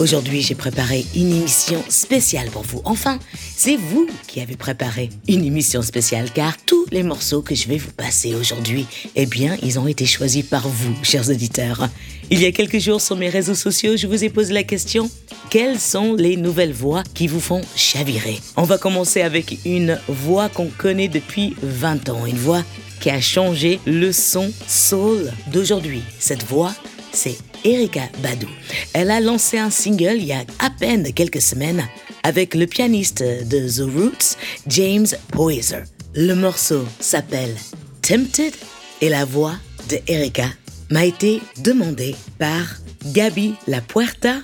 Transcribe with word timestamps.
Aujourd'hui, 0.00 0.42
j'ai 0.42 0.56
préparé 0.56 1.06
une 1.14 1.32
émission 1.32 1.82
spéciale 1.88 2.50
pour 2.50 2.62
vous. 2.62 2.82
Enfin, 2.84 3.20
c'est 3.56 3.76
vous 3.76 4.08
qui 4.26 4.40
avez 4.40 4.56
préparé 4.56 5.08
une 5.28 5.44
émission 5.44 5.82
spéciale 5.82 6.30
car 6.32 6.56
tous 6.66 6.86
les 6.90 7.04
morceaux 7.04 7.42
que 7.42 7.54
je 7.54 7.68
vais 7.68 7.78
vous 7.78 7.92
passer 7.92 8.34
aujourd'hui, 8.34 8.86
eh 9.14 9.26
bien, 9.26 9.56
ils 9.62 9.78
ont 9.78 9.86
été 9.86 10.04
choisis 10.04 10.44
par 10.44 10.68
vous, 10.68 10.94
chers 11.02 11.30
auditeurs. 11.30 11.88
Il 12.30 12.40
y 12.40 12.46
a 12.46 12.50
quelques 12.50 12.80
jours 12.80 13.00
sur 13.00 13.16
mes 13.16 13.28
réseaux 13.28 13.54
sociaux, 13.54 13.96
je 13.96 14.08
vous 14.08 14.24
ai 14.24 14.30
posé 14.30 14.52
la 14.52 14.64
question 14.64 15.08
quelles 15.50 15.78
sont 15.78 16.14
les 16.14 16.36
nouvelles 16.36 16.72
voix 16.72 17.04
qui 17.14 17.28
vous 17.28 17.38
font 17.38 17.60
chavirer? 17.76 18.40
On 18.56 18.64
va 18.64 18.76
commencer 18.76 19.22
avec 19.22 19.58
une 19.64 20.00
voix 20.08 20.48
qu'on 20.48 20.66
connaît 20.66 21.06
depuis 21.06 21.54
20 21.62 22.08
ans, 22.08 22.26
une 22.26 22.38
voix 22.38 22.64
qui 23.00 23.10
a 23.10 23.20
changé 23.20 23.78
le 23.86 24.10
son 24.10 24.50
soul 24.66 25.30
d'aujourd'hui. 25.52 26.02
Cette 26.18 26.42
voix, 26.42 26.74
c'est 27.14 27.38
Erika 27.64 28.08
Badu. 28.22 28.46
Elle 28.92 29.10
a 29.10 29.20
lancé 29.20 29.58
un 29.58 29.70
single 29.70 30.16
il 30.16 30.26
y 30.26 30.32
a 30.32 30.44
à 30.58 30.70
peine 30.70 31.12
quelques 31.12 31.40
semaines 31.40 31.86
avec 32.22 32.54
le 32.54 32.66
pianiste 32.66 33.22
de 33.22 33.68
The 33.68 33.90
Roots, 33.94 34.36
James 34.66 35.06
Poyser. 35.28 35.84
Le 36.14 36.34
morceau 36.34 36.84
s'appelle 37.00 37.54
Tempted 38.02 38.54
et 39.00 39.08
la 39.08 39.24
voix 39.24 39.54
de 39.88 39.98
Erika 40.06 40.46
m'a 40.90 41.04
été 41.04 41.40
demandée 41.58 42.14
par 42.38 42.76
Gabi 43.06 43.54
La 43.66 43.80
Puerta 43.80 44.36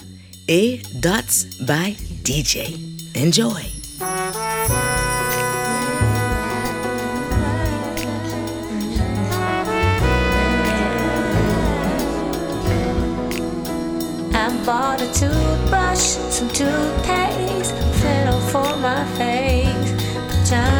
et 0.48 0.80
Dots 1.02 1.46
by 1.62 1.96
DJ. 2.24 2.58
Enjoy! 3.16 3.62
Bought 14.70 15.00
a 15.00 15.06
toothbrush, 15.12 15.98
some 16.30 16.48
toothpaste, 16.50 17.74
fiddle 18.00 18.38
for 18.52 18.76
my 18.76 19.04
face, 19.18 19.90
pajamas, 20.30 20.79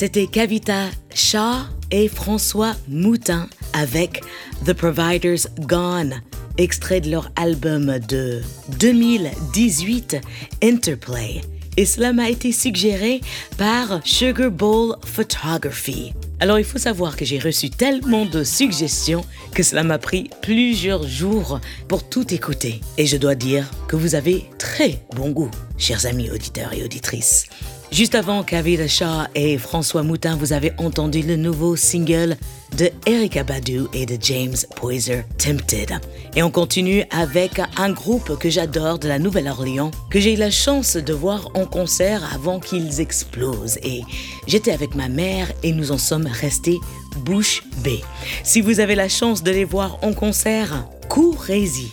C'était 0.00 0.28
Kavita 0.28 0.86
Shaw 1.14 1.66
et 1.90 2.08
François 2.08 2.74
Moutin 2.88 3.50
avec 3.74 4.22
The 4.64 4.72
Providers 4.72 5.46
Gone, 5.58 6.22
extrait 6.56 7.02
de 7.02 7.10
leur 7.10 7.30
album 7.36 7.98
de 8.08 8.40
2018 8.78 10.16
Interplay. 10.62 11.42
Et 11.76 11.84
cela 11.84 12.14
m'a 12.14 12.30
été 12.30 12.50
suggéré 12.50 13.20
par 13.58 14.00
Sugar 14.02 14.50
Bowl 14.50 14.96
Photography. 15.04 16.14
Alors 16.40 16.58
il 16.58 16.64
faut 16.64 16.78
savoir 16.78 17.14
que 17.14 17.26
j'ai 17.26 17.38
reçu 17.38 17.68
tellement 17.68 18.24
de 18.24 18.42
suggestions 18.42 19.26
que 19.54 19.62
cela 19.62 19.82
m'a 19.84 19.98
pris 19.98 20.30
plusieurs 20.40 21.06
jours 21.06 21.60
pour 21.88 22.08
tout 22.08 22.32
écouter. 22.32 22.80
Et 22.96 23.04
je 23.04 23.18
dois 23.18 23.34
dire 23.34 23.70
que 23.86 23.96
vous 23.96 24.14
avez 24.14 24.46
très 24.56 25.02
bon 25.14 25.28
goût, 25.28 25.50
chers 25.76 26.06
amis 26.06 26.30
auditeurs 26.30 26.72
et 26.72 26.82
auditrices. 26.82 27.48
Juste 27.92 28.14
avant 28.14 28.44
Kavita 28.44 28.86
Shaw 28.86 29.26
et 29.34 29.58
François 29.58 30.04
Moutin, 30.04 30.36
vous 30.36 30.52
avez 30.52 30.72
entendu 30.78 31.22
le 31.22 31.34
nouveau 31.34 31.74
single 31.74 32.36
de 32.78 32.88
Erika 33.04 33.42
Badu 33.42 33.82
et 33.92 34.06
de 34.06 34.16
James 34.20 34.54
Poyser, 34.76 35.24
Tempted. 35.38 35.98
Et 36.36 36.42
on 36.44 36.52
continue 36.52 37.02
avec 37.10 37.60
un 37.76 37.90
groupe 37.90 38.38
que 38.38 38.48
j'adore 38.48 39.00
de 39.00 39.08
la 39.08 39.18
Nouvelle-Orléans, 39.18 39.90
que 40.08 40.20
j'ai 40.20 40.34
eu 40.34 40.36
la 40.36 40.52
chance 40.52 40.96
de 40.96 41.12
voir 41.12 41.50
en 41.54 41.66
concert 41.66 42.22
avant 42.32 42.60
qu'ils 42.60 43.00
explosent. 43.00 43.78
Et 43.82 44.02
j'étais 44.46 44.70
avec 44.70 44.94
ma 44.94 45.08
mère 45.08 45.48
et 45.64 45.72
nous 45.72 45.90
en 45.90 45.98
sommes 45.98 46.28
restés 46.28 46.78
bouche 47.24 47.64
bée. 47.82 48.02
Si 48.44 48.60
vous 48.60 48.78
avez 48.78 48.94
la 48.94 49.08
chance 49.08 49.42
de 49.42 49.50
les 49.50 49.64
voir 49.64 49.98
en 50.02 50.12
concert, 50.12 50.86
courez-y. 51.08 51.90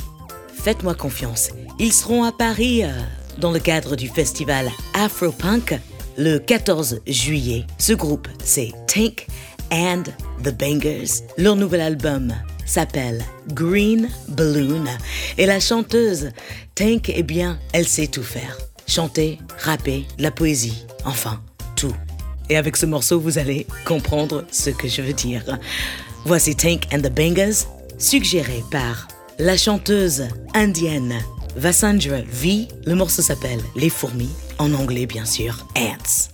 Faites-moi 0.53 0.93
confiance. 0.93 1.49
Ils 1.79 1.93
seront 1.93 2.23
à 2.23 2.31
Paris 2.31 2.83
euh, 2.83 2.91
dans 3.39 3.51
le 3.51 3.59
cadre 3.59 3.95
du 3.95 4.07
festival 4.07 4.69
Afropunk 4.93 5.79
le 6.17 6.39
14 6.39 7.01
juillet. 7.05 7.65
Ce 7.77 7.93
groupe, 7.93 8.27
c'est 8.43 8.71
Tank 8.87 9.27
and 9.71 10.03
the 10.43 10.51
Bangers. 10.51 11.23
Leur 11.37 11.55
nouvel 11.55 11.81
album 11.81 12.33
s'appelle 12.65 13.23
Green 13.53 14.09
Balloon 14.29 14.85
et 15.37 15.45
la 15.45 15.59
chanteuse 15.59 16.31
Tank, 16.75 17.11
eh 17.13 17.23
bien, 17.23 17.59
elle 17.73 17.87
sait 17.87 18.07
tout 18.07 18.23
faire. 18.23 18.57
Chanter, 18.87 19.39
rapper, 19.59 20.05
la 20.17 20.31
poésie, 20.31 20.85
enfin, 21.05 21.41
tout. 21.75 21.95
Et 22.49 22.57
avec 22.57 22.77
ce 22.77 22.85
morceau, 22.85 23.19
vous 23.19 23.37
allez 23.37 23.67
comprendre 23.85 24.45
ce 24.51 24.69
que 24.69 24.87
je 24.87 25.01
veux 25.01 25.13
dire. 25.13 25.43
Voici 26.25 26.55
Tank 26.55 26.87
and 26.93 27.01
the 27.01 27.11
Bangers, 27.11 27.65
suggéré 27.97 28.63
par 28.71 29.07
la 29.39 29.57
chanteuse 29.57 30.27
indienne 30.53 31.19
Vasandra 31.57 32.17
V. 32.27 32.67
Le 32.85 32.93
morceau 32.93 33.23
s'appelle 33.23 33.59
Les 33.75 33.89
fourmis, 33.89 34.29
en 34.59 34.73
anglais 34.73 35.07
bien 35.07 35.25
sûr, 35.25 35.65
Ants. 35.75 36.29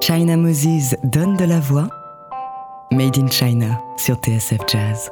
China 0.00 0.36
Moses 0.36 0.94
donne 1.04 1.34
de 1.36 1.44
la 1.44 1.58
voix. 1.58 1.88
Made 2.92 3.16
in 3.18 3.28
China 3.28 3.80
sur 3.96 4.16
TSF 4.16 4.60
Jazz. 4.68 5.10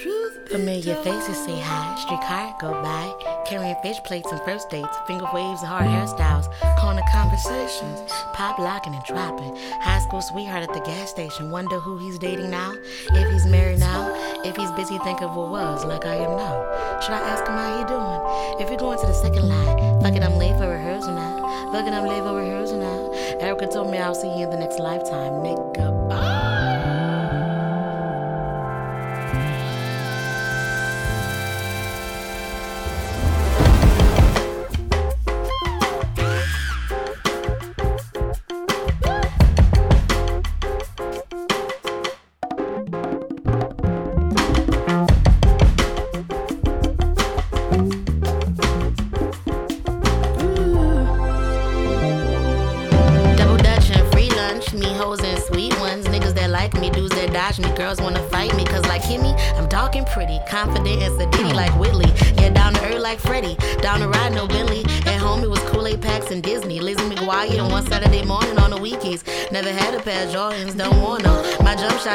Familiar 0.00 0.94
faces 1.04 1.36
say 1.44 1.60
hi, 1.60 1.94
street 2.00 2.22
car 2.22 2.56
go 2.58 2.72
by, 2.82 3.12
carrying 3.44 3.76
fish 3.82 3.98
plates 4.02 4.32
and 4.32 4.40
first 4.42 4.70
dates, 4.70 4.96
finger 5.06 5.26
waves 5.34 5.60
and 5.60 5.68
hard 5.68 5.84
hairstyles, 5.84 6.48
corner 6.80 7.02
conversations, 7.12 8.10
pop 8.32 8.58
locking 8.58 8.94
and 8.94 9.04
dropping. 9.04 9.54
High 9.82 10.00
school 10.00 10.22
sweetheart 10.22 10.62
at 10.62 10.72
the 10.72 10.80
gas 10.80 11.10
station, 11.10 11.50
wonder 11.50 11.78
who 11.80 11.98
he's 11.98 12.18
dating 12.18 12.48
now, 12.50 12.72
if 13.12 13.30
he's 13.30 13.44
married 13.44 13.78
now, 13.78 14.08
if 14.42 14.56
he's 14.56 14.70
busy 14.72 14.96
thinking 15.04 15.28
of 15.28 15.36
what 15.36 15.50
was, 15.50 15.84
like 15.84 16.06
I 16.06 16.14
am 16.14 16.34
now. 16.34 17.00
Should 17.02 17.12
I 17.12 17.20
ask 17.20 17.46
him 17.46 17.56
how 17.56 17.78
he 17.78 17.84
doing? 17.84 18.64
If 18.64 18.70
you're 18.70 18.80
going 18.80 18.98
to 19.00 19.06
the 19.06 19.12
second 19.12 19.48
line, 19.48 20.00
fuck 20.00 20.16
it, 20.16 20.22
I'm 20.22 20.38
late 20.38 20.56
for 20.56 20.68
rehearsal 20.68 21.12
now. 21.12 21.72
Fuck 21.72 21.86
it, 21.86 21.92
I'm 21.92 22.06
late 22.06 22.22
for 22.22 22.36
rehearsal 22.36 22.78
now. 22.78 23.12
Erica 23.38 23.66
told 23.66 23.90
me 23.90 23.98
I'll 23.98 24.14
see 24.14 24.28
you 24.28 24.44
in 24.44 24.50
the 24.50 24.58
next 24.58 24.78
lifetime, 24.78 25.44
nigga. 25.44 26.08
Bye. 26.08 26.39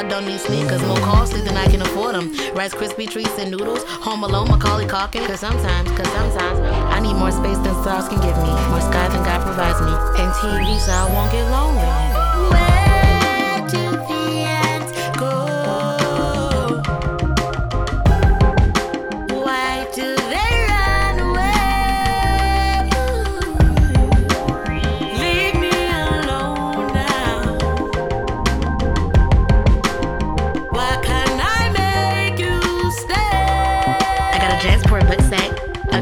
Don't 0.10 0.26
need 0.26 0.40
sneakers, 0.40 0.82
more 0.84 0.98
costly 0.98 1.42
than 1.42 1.58
I 1.58 1.68
can 1.68 1.82
afford 1.82 2.16
them. 2.16 2.32
Rice 2.54 2.74
Krispie 2.74 3.10
treats 3.10 3.38
and 3.40 3.50
noodles. 3.52 3.84
Home 4.06 4.24
alone, 4.24 4.48
Macaulay 4.50 4.86
Culkin. 4.86 5.26
Cause 5.26 5.40
sometimes, 5.40 5.90
cause 5.92 6.08
sometimes, 6.08 6.60
I 6.94 7.00
need 7.00 7.16
more 7.16 7.32
space 7.32 7.58
than 7.58 7.74
stars 7.82 8.08
can 8.08 8.22
give 8.22 8.38
me. 8.38 8.50
More 8.70 8.82
sky 8.82 9.08
than 9.10 9.24
God 9.24 9.42
provides 9.42 9.82
me. 9.82 9.92
And 10.22 10.32
TV 10.34 10.80
so 10.80 10.92
I 10.92 11.12
won't 11.12 11.32
get 11.32 11.50
lonely. 11.50 12.15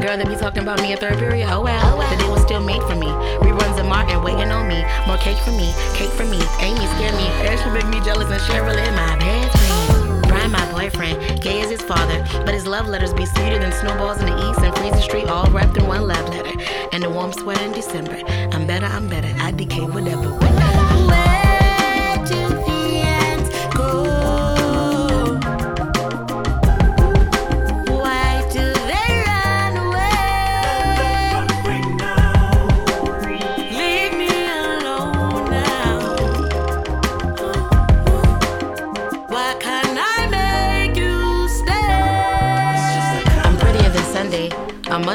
Girl 0.04 0.18
that 0.18 0.28
be 0.28 0.36
talking 0.36 0.62
about 0.62 0.82
me 0.82 0.92
in 0.92 0.98
third 0.98 1.16
period. 1.16 1.48
Oh 1.48 1.62
well, 1.62 1.80
oh, 1.80 2.04
the 2.10 2.16
day 2.20 2.28
was 2.28 2.42
still 2.42 2.60
made 2.60 2.82
for 2.82 2.94
me. 2.94 3.08
Reruns 3.40 3.80
of 3.80 3.86
Martin 3.86 4.22
waiting 4.22 4.52
on 4.52 4.68
me. 4.68 4.84
More 5.06 5.16
cake 5.16 5.38
for 5.38 5.52
me, 5.52 5.72
cake 5.96 6.12
for 6.12 6.28
me. 6.28 6.36
Amy 6.60 6.84
scare 6.92 7.14
me. 7.16 7.24
Ashley 7.48 7.72
make 7.72 7.88
me 7.88 8.04
jealous 8.04 8.28
and 8.28 8.42
Cheryl 8.44 8.76
in 8.76 8.94
my 8.94 9.16
best. 9.16 10.28
Brian, 10.28 10.50
my 10.50 10.64
boyfriend, 10.72 11.40
gay 11.40 11.62
as 11.62 11.70
his 11.70 11.80
father, 11.80 12.20
but 12.44 12.52
his 12.52 12.66
love 12.66 12.86
letters 12.86 13.14
be 13.14 13.24
sweeter 13.24 13.58
than 13.58 13.72
snowballs 13.72 14.20
in 14.20 14.26
the 14.26 14.50
east 14.50 14.60
and 14.60 14.76
freezing 14.76 15.00
street, 15.00 15.26
all 15.28 15.50
wrapped 15.50 15.76
in 15.78 15.86
one 15.86 16.06
love 16.06 16.28
letter. 16.28 16.52
And 16.92 17.02
the 17.02 17.08
warm 17.08 17.32
sweat 17.32 17.62
in 17.62 17.72
December. 17.72 18.20
I'm 18.52 18.66
better, 18.66 18.86
I'm 18.86 19.08
better. 19.08 19.32
I 19.38 19.52
decay, 19.52 19.86
whatever. 19.86 20.28
Where 20.36 20.63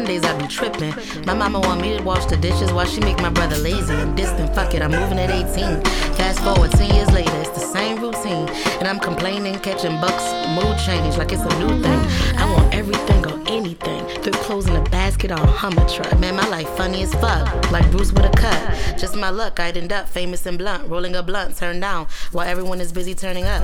On 0.10 0.16
Mondays 0.16 0.32
I 0.32 0.42
be 0.42 0.48
tripping. 0.48 1.26
My 1.26 1.36
mama 1.36 1.60
want 1.60 1.82
me 1.82 1.96
to 1.96 2.04
wash 2.04 2.26
the 2.26 2.38
dishes 2.38 2.74
while 2.74 2.88
she 2.88 3.00
make 3.00 3.18
my 3.22 3.30
brother 3.30 3.58
lazy 3.58 3.94
and 3.94 4.18
distant. 4.18 4.56
Fuck 4.56 4.74
it, 4.74 4.82
I'm 4.82 4.90
moving 4.90 5.20
at 5.20 5.30
18. 5.30 5.84
Fast 6.16 6.40
forward 6.40 6.72
10 6.72 6.96
years 6.96 7.12
later, 7.12 7.32
it's 7.36 7.50
the 7.50 7.60
same 7.60 8.02
routine. 8.02 8.50
And 8.80 8.88
I'm 8.88 9.00
complaining, 9.00 9.60
catching 9.60 10.02
bucks, 10.02 10.24
mood 10.56 10.80
change 10.80 11.16
like 11.18 11.32
it's 11.32 11.44
a 11.44 11.60
new 11.60 11.80
thing. 11.84 12.00
I 12.40 12.52
want 12.52 12.74
everything 12.74 13.24
or 13.28 13.40
anything. 13.48 14.04
Thrift 14.24 14.40
clothes 14.40 14.68
in 14.68 14.76
a 14.76 14.84
basket 14.90 15.32
or 15.32 15.36
a 15.36 15.46
Hummer 15.46 15.88
truck. 15.88 16.20
Man, 16.20 16.36
my 16.36 16.48
life 16.48 16.70
funny 16.70 17.04
as 17.04 17.14
fuck. 17.14 17.72
Like 17.72 17.90
Bruce 17.92 18.12
with 18.12 18.26
a 18.26 18.32
cut. 18.36 18.98
Just 18.98 19.16
my 19.16 19.30
luck, 19.30 19.60
I'd 19.60 19.78
end 19.78 19.94
up 19.94 20.10
famous 20.10 20.44
and 20.48 20.58
blunt. 20.58 20.90
Rolling 20.90 21.16
a 21.16 21.22
blunt, 21.22 21.56
turned 21.56 21.82
down 21.82 22.08
while 22.32 22.48
everyone 22.48 22.82
is 22.82 22.92
busy 22.92 23.14
turning 23.14 23.46
up. 23.46 23.62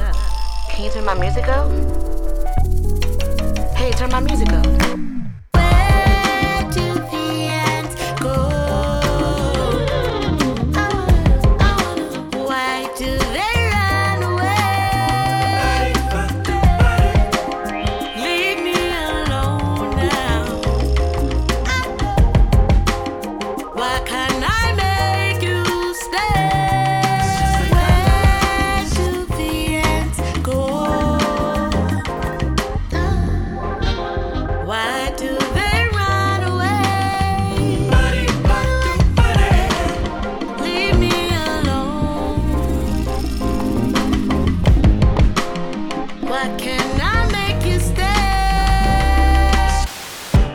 Can 0.70 0.86
you 0.86 0.92
turn 0.92 1.06
my 1.06 1.16
music 1.16 1.48
up? 1.48 1.72
Hey, 3.75 3.92
turn 3.94 4.12
my 4.12 4.20
music 4.20 4.50
up 4.50 5.04
to 6.75 7.14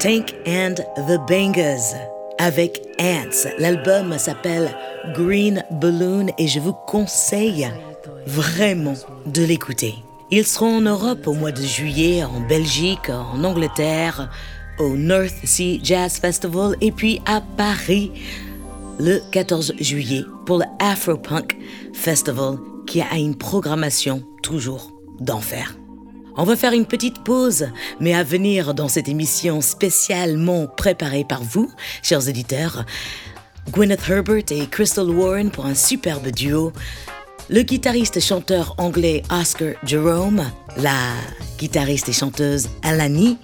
Tank 0.01 0.35
and 0.47 0.77
the 0.97 1.19
Bangers 1.29 1.95
avec 2.39 2.81
Ants. 2.99 3.47
L'album 3.59 4.17
s'appelle 4.17 4.75
Green 5.13 5.63
Balloon 5.73 6.29
et 6.39 6.49
je 6.49 6.59
vous 6.59 6.73
conseille 6.73 7.69
vraiment 8.27 8.95
de 9.27 9.43
l'écouter. 9.43 9.95
Ils 10.31 10.47
seront 10.47 10.79
en 10.79 10.81
Europe 10.81 11.27
au 11.27 11.35
mois 11.35 11.53
de 11.53 11.61
juillet, 11.61 12.25
en 12.25 12.41
Belgique, 12.41 13.11
en 13.11 13.45
Angleterre, 13.45 14.31
au 14.79 14.97
North 14.97 15.35
Sea 15.45 15.81
Jazz 15.83 16.17
Festival 16.19 16.77
et 16.81 16.93
puis 16.93 17.21
à 17.27 17.43
Paris 17.43 18.11
le 18.99 19.21
14 19.33 19.75
juillet 19.81 20.25
pour 20.47 20.61
le 20.61 20.65
Afropunk 20.79 21.59
Festival 21.93 22.57
qui 22.87 23.03
a 23.03 23.19
une 23.19 23.37
programmation 23.37 24.23
toujours 24.43 24.93
d'enfer. 25.21 25.80
On 26.37 26.45
va 26.45 26.57
faire 26.57 26.73
une 26.73 26.87
petite 26.87 27.23
pause, 27.25 27.69
mais 27.99 28.15
à 28.15 28.23
venir 28.23 28.75
dans 28.75 28.89
cette 28.89 29.09
émission 29.09 29.61
spécialement 29.61 30.67
préparée 30.67 31.25
par 31.25 31.43
vous, 31.43 31.71
chers 32.03 32.29
auditeurs, 32.29 32.85
Gwyneth 33.71 34.09
Herbert 34.09 34.45
et 34.51 34.67
Crystal 34.67 35.11
Warren 35.11 35.51
pour 35.51 35.67
un 35.67 35.75
superbe 35.75 36.29
duo, 36.31 36.73
le 37.49 37.63
guitariste 37.63 38.17
et 38.17 38.21
chanteur 38.21 38.75
anglais 38.79 39.23
Oscar 39.31 39.75
Jerome, 39.85 40.45
la 40.77 41.15
guitariste 41.59 42.09
et 42.09 42.13
chanteuse 42.13 42.69
Alani, 42.83 43.37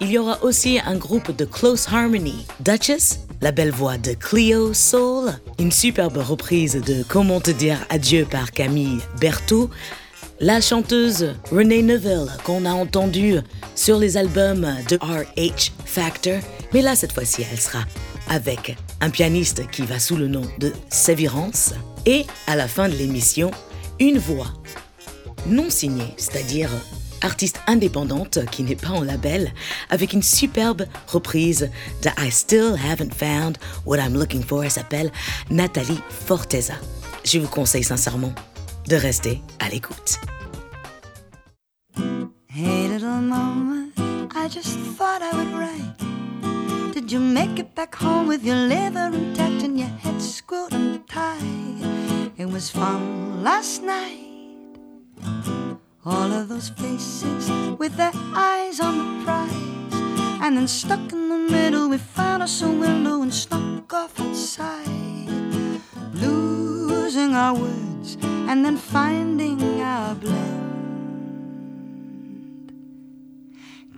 il 0.00 0.10
y 0.10 0.18
aura 0.18 0.42
aussi 0.42 0.78
un 0.84 0.96
groupe 0.96 1.36
de 1.36 1.44
Close 1.44 1.86
Harmony, 1.92 2.46
Duchess, 2.60 3.20
la 3.40 3.50
belle 3.50 3.72
voix 3.72 3.98
de 3.98 4.14
Cleo 4.14 4.72
Soul, 4.72 5.32
une 5.58 5.72
superbe 5.72 6.16
reprise 6.18 6.80
de 6.80 7.04
Comment 7.08 7.40
te 7.40 7.50
dire 7.50 7.78
adieu 7.90 8.26
par 8.28 8.52
Camille 8.52 9.00
Berthaud, 9.20 9.68
la 10.42 10.60
chanteuse 10.60 11.34
Renee 11.52 11.84
Neville 11.84 12.26
qu'on 12.42 12.64
a 12.64 12.72
entendue 12.72 13.36
sur 13.76 13.96
les 13.98 14.16
albums 14.16 14.66
de 14.88 14.96
RH 14.96 15.70
Factor, 15.84 16.40
mais 16.74 16.82
là 16.82 16.96
cette 16.96 17.12
fois-ci 17.12 17.44
elle 17.50 17.60
sera 17.60 17.84
avec 18.28 18.76
un 19.00 19.10
pianiste 19.10 19.70
qui 19.70 19.82
va 19.82 20.00
sous 20.00 20.16
le 20.16 20.26
nom 20.26 20.42
de 20.58 20.72
Sévérance 20.90 21.72
et 22.06 22.26
à 22.48 22.56
la 22.56 22.66
fin 22.66 22.88
de 22.88 22.94
l'émission, 22.94 23.52
une 24.00 24.18
voix 24.18 24.52
non 25.46 25.70
signée, 25.70 26.12
c'est-à-dire 26.16 26.70
artiste 27.20 27.60
indépendante 27.68 28.40
qui 28.50 28.64
n'est 28.64 28.74
pas 28.74 28.90
en 28.90 29.04
label, 29.04 29.52
avec 29.90 30.12
une 30.12 30.22
superbe 30.22 30.86
reprise 31.06 31.70
de 32.02 32.08
I 32.18 32.32
Still 32.32 32.74
Haven't 32.90 33.14
Found 33.16 33.58
What 33.86 33.98
I'm 33.98 34.14
Looking 34.14 34.42
For. 34.42 34.64
Elle 34.64 34.70
s'appelle 34.72 35.12
Nathalie 35.50 36.00
Forteza. 36.10 36.74
Je 37.24 37.38
vous 37.38 37.46
conseille 37.46 37.84
sincèrement 37.84 38.32
de 38.86 38.96
rester 38.96 39.42
à 39.58 39.68
l'écoute. 39.68 40.18
Hey, 42.48 42.88
little 42.88 43.20
mama, 43.20 43.88
I 44.34 44.48
just 44.48 44.78
thought 44.96 45.22
I 45.22 45.32
would 45.36 45.52
write. 45.54 46.92
Did 46.92 47.10
you 47.10 47.20
make 47.20 47.58
it 47.58 47.74
back 47.74 47.94
home 47.94 48.26
with 48.28 48.44
your 48.44 48.56
liver 48.56 49.10
intact 49.12 49.62
and 49.62 49.78
your 49.78 49.88
head 49.88 50.20
screwed 50.20 50.72
and 50.72 51.06
tied? 51.08 52.32
It 52.36 52.46
was 52.46 52.70
fun 52.70 53.42
last 53.42 53.82
night. 53.82 54.28
All 56.04 56.32
of 56.32 56.48
those 56.48 56.68
faces 56.70 57.50
with 57.78 57.96
their 57.96 58.12
eyes 58.34 58.80
on 58.80 58.98
the 58.98 59.24
prize. 59.24 59.52
And 60.42 60.56
then 60.56 60.66
stuck 60.66 61.12
in 61.12 61.28
the 61.28 61.38
middle, 61.52 61.88
we 61.88 61.98
found 61.98 62.42
us 62.42 62.62
a 62.62 62.68
window 62.68 63.22
and 63.22 63.32
snuck 63.32 63.92
off 63.94 64.18
outside. 64.20 65.11
Losing 67.12 67.34
our 67.34 67.54
words 67.54 68.16
and 68.22 68.64
then 68.64 68.78
finding 68.78 69.82
our 69.82 70.14
blend. 70.14 70.72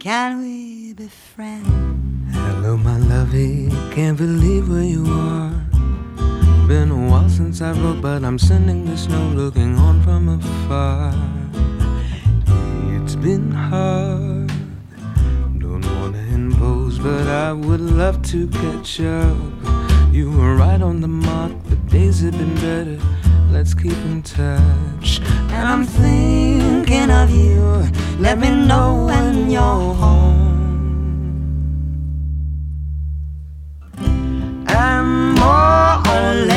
Can 0.00 0.40
we 0.40 0.94
be 0.94 1.06
friends? 1.06 2.34
Hello, 2.34 2.76
my 2.76 2.98
lovey, 2.98 3.70
can't 3.94 4.18
believe 4.18 4.68
where 4.68 4.82
you 4.82 5.06
are. 5.06 5.52
Been 6.66 6.90
a 6.90 7.08
while 7.08 7.28
since 7.28 7.62
I 7.62 7.70
wrote, 7.70 8.02
but 8.02 8.24
I'm 8.24 8.36
sending 8.36 8.84
this 8.84 9.06
note 9.06 9.36
looking 9.36 9.78
on 9.78 10.02
from 10.02 10.28
afar. 10.30 11.14
It's 12.96 13.14
been 13.14 13.52
hard, 13.52 14.50
don't 15.60 15.86
wanna 16.00 16.24
impose, 16.34 16.98
but 16.98 17.28
I 17.28 17.52
would 17.52 17.80
love 17.80 18.22
to 18.32 18.48
catch 18.48 19.00
up. 19.00 19.83
You 20.14 20.30
were 20.30 20.54
right 20.54 20.80
on 20.80 21.00
the 21.00 21.08
mark, 21.08 21.50
but 21.68 21.88
days 21.88 22.20
have 22.20 22.38
been 22.38 22.54
better. 22.54 23.00
Let's 23.50 23.74
keep 23.74 23.98
in 24.06 24.22
touch. 24.22 25.18
And 25.50 25.66
I'm 25.72 25.84
thinking 25.84 27.10
of 27.10 27.32
you. 27.32 27.90
Let 28.20 28.38
me 28.38 28.50
know 28.50 29.06
when 29.06 29.50
you're 29.50 29.60
home. 30.04 30.54
And 34.68 35.34
more 35.34 35.98
or 36.06 36.34
less, 36.46 36.53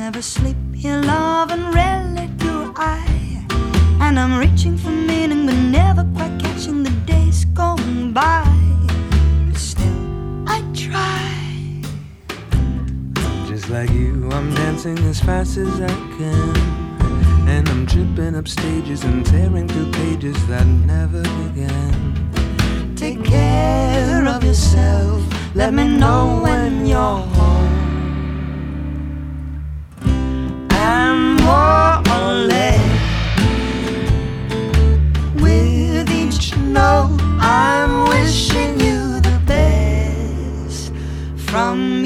never 0.00 0.22
sleep 0.22 0.56
here, 0.74 0.98
love, 1.02 1.50
and 1.50 1.74
rarely 1.74 2.26
do 2.38 2.72
I. 2.74 3.04
And 4.00 4.18
I'm 4.18 4.38
reaching 4.38 4.78
for 4.78 4.88
meaning, 4.88 5.44
but 5.44 5.58
never 5.80 6.04
quite 6.16 6.40
catching 6.40 6.82
the 6.82 6.94
days 7.04 7.44
going 7.44 8.14
by. 8.14 8.48
But 9.46 9.58
still, 9.58 10.02
I 10.48 10.58
try. 10.72 11.82
Just 13.46 13.68
like 13.68 13.90
you, 13.90 14.26
I'm 14.32 14.54
dancing 14.54 14.98
as 15.00 15.20
fast 15.20 15.58
as 15.58 15.74
I 15.82 15.94
can. 16.16 16.56
And 17.46 17.68
I'm 17.68 17.86
tripping 17.86 18.34
up 18.36 18.48
stages 18.48 19.04
and 19.04 19.26
tearing 19.26 19.68
through 19.68 19.92
pages 19.92 20.38
that 20.46 20.66
never 20.66 21.22
began. 21.40 21.92
Take 22.96 23.22
care 23.22 24.26
of 24.26 24.42
yourself. 24.42 25.20
Let 25.54 25.74
me 25.74 25.84
know 25.98 26.40
when 26.42 26.86
you're. 26.86 27.39
More 31.50 31.80
with 35.42 36.10
each 36.10 36.56
note, 36.56 37.18
I'm 37.40 38.08
wishing 38.08 38.78
you 38.80 39.20
the 39.20 39.36
best. 39.46 40.92
From 41.50 41.99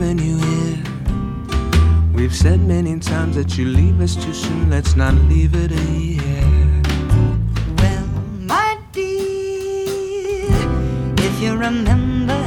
having 0.00 0.18
you 0.18 0.38
here. 0.38 0.78
We've 2.14 2.34
said 2.34 2.60
many 2.60 2.98
times 3.00 3.36
that 3.36 3.58
you 3.58 3.66
leave 3.66 4.00
us 4.00 4.16
too 4.16 4.32
soon. 4.32 4.70
Let's 4.70 4.96
not 4.96 5.14
leave 5.28 5.54
it 5.54 5.72
a 5.72 5.84
year. 5.92 6.82
Well, 7.78 8.06
my 8.52 8.78
dear, 8.92 10.48
if 11.18 11.40
you 11.42 11.52
remember, 11.56 12.40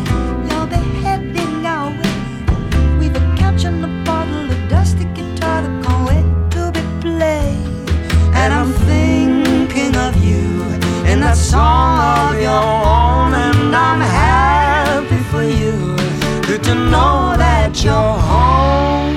you'll 0.48 0.66
be 0.66 0.82
heading 1.04 1.66
our 1.66 1.92
way. 1.92 2.98
We've 3.00 3.16
a 3.16 3.36
couch 3.38 3.66
and 3.66 3.86
a 3.86 4.04
bottle, 4.04 4.50
a 4.50 4.70
dusty 4.70 5.06
guitar 5.14 5.62
that 5.62 5.86
can't 5.86 6.08
wait 6.10 6.28
to 6.56 6.72
be 6.72 6.82
played. 7.02 7.90
And 8.34 8.52
I'm 8.52 8.72
thinking 8.90 9.96
of 9.96 10.14
you 10.24 10.44
in 11.12 11.20
that 11.20 11.38
song 11.38 12.00
of 12.30 12.42
your 12.42 12.66
own, 12.98 13.34
and 13.46 13.76
I'm 13.76 14.02
happy 14.02 15.22
for 15.32 15.44
you. 15.44 15.96
Good 16.48 16.64
to 16.66 16.76
know 16.76 17.36
that 17.38 17.43
you're 17.82 17.94
home. 17.94 19.16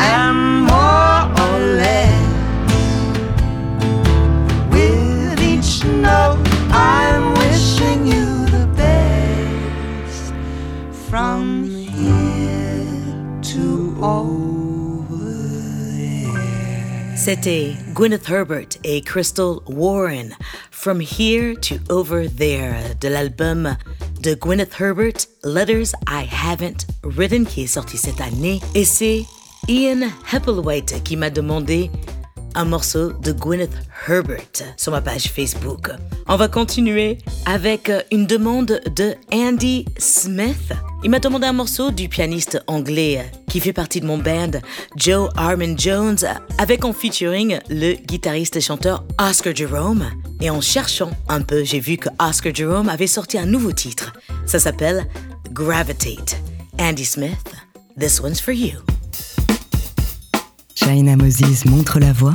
And 0.00 0.64
more 0.64 1.22
or 1.44 1.58
less, 1.76 2.20
with 4.70 5.40
each 5.40 5.84
note, 5.84 6.40
I'm 6.70 7.34
wishing 7.34 8.06
you 8.06 8.46
the 8.46 8.66
best. 8.76 10.32
From 11.08 11.64
here 11.64 13.40
to 13.52 13.96
over. 14.02 14.34
C'était 17.16 17.76
Gwyneth 17.94 18.26
Herbert 18.26 18.78
et 18.84 19.00
Crystal 19.06 19.62
Warren, 19.66 20.34
From 20.70 21.00
Here 21.00 21.54
to 21.54 21.78
Over 21.88 22.28
There, 22.28 22.94
de 23.00 23.08
l'album 23.08 23.76
de 24.24 24.32
Gwyneth 24.34 24.80
Herbert, 24.80 25.26
Letters 25.44 25.94
I 26.08 26.26
Haven't 26.26 26.86
Written, 27.02 27.44
qui 27.44 27.64
est 27.64 27.66
sorti 27.66 27.98
cette 27.98 28.22
année. 28.22 28.58
Et 28.74 28.86
c'est 28.86 29.26
Ian 29.68 30.08
Hepplewhite 30.32 31.02
qui 31.04 31.18
m'a 31.18 31.28
demandé 31.28 31.90
un 32.54 32.64
morceau 32.64 33.12
de 33.12 33.32
Gwyneth 33.32 33.76
Herbert 34.08 34.74
sur 34.76 34.92
ma 34.92 35.00
page 35.00 35.28
Facebook. 35.28 35.90
On 36.26 36.36
va 36.36 36.48
continuer 36.48 37.18
avec 37.46 37.90
une 38.10 38.26
demande 38.26 38.80
de 38.94 39.14
Andy 39.32 39.84
Smith. 39.98 40.72
Il 41.02 41.10
m'a 41.10 41.18
demandé 41.18 41.46
un 41.46 41.52
morceau 41.52 41.90
du 41.90 42.08
pianiste 42.08 42.62
anglais 42.66 43.30
qui 43.48 43.60
fait 43.60 43.72
partie 43.72 44.00
de 44.00 44.06
mon 44.06 44.18
band, 44.18 44.52
Joe 44.96 45.30
Armin 45.36 45.76
Jones, 45.76 46.18
avec 46.58 46.84
en 46.84 46.92
featuring 46.92 47.58
le 47.68 47.94
guitariste 47.94 48.56
et 48.56 48.60
chanteur 48.60 49.04
Oscar 49.18 49.54
Jerome. 49.54 50.04
Et 50.40 50.50
en 50.50 50.60
cherchant 50.60 51.10
un 51.28 51.40
peu, 51.40 51.64
j'ai 51.64 51.80
vu 51.80 51.96
que 51.96 52.08
Oscar 52.18 52.54
Jerome 52.54 52.88
avait 52.88 53.06
sorti 53.06 53.38
un 53.38 53.46
nouveau 53.46 53.72
titre. 53.72 54.12
Ça 54.46 54.58
s'appelle 54.58 55.06
Gravitate. 55.52 56.36
Andy 56.78 57.04
Smith, 57.04 57.54
this 57.98 58.20
one's 58.20 58.40
for 58.40 58.52
you. 58.52 58.78
China 60.74 61.16
Moses 61.16 61.64
montre 61.64 61.98
la 62.00 62.12
voix. 62.12 62.34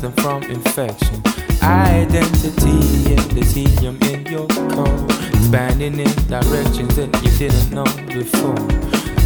Them 0.00 0.12
from 0.12 0.42
infection. 0.44 1.22
Identity, 1.62 3.14
and 3.14 3.32
elysium 3.32 3.98
in 4.02 4.24
your 4.26 4.46
core. 4.48 5.06
Expanding 5.28 6.00
in 6.00 6.12
directions 6.26 6.96
that 6.96 7.10
you 7.22 7.30
didn't 7.38 7.70
know 7.70 7.84
before. 8.06 8.54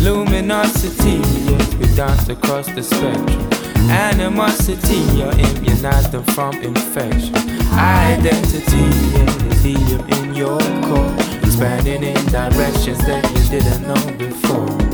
Luminosity, 0.01 1.23
yes, 1.49 1.75
we 1.75 1.87
dance 1.95 2.29
across 2.29 2.67
the 2.67 2.83
spectrum. 2.83 3.49
Animosity, 3.91 4.97
you 5.17 5.31
immunize 5.31 6.11
them 6.11 6.25
from 6.25 6.55
infection. 6.57 7.35
Identity, 7.73 8.85
and 9.21 9.31
elysium 9.43 10.09
in 10.09 10.35
your 10.35 10.59
core. 10.87 11.15
Expanding 11.43 12.03
in 12.03 12.27
directions 12.27 12.99
that 13.07 13.25
you 13.31 13.61
didn't 13.61 13.87
know 13.87 14.19
before. 14.19 14.94